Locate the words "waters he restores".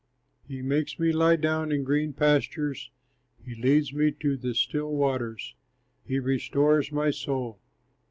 4.95-6.91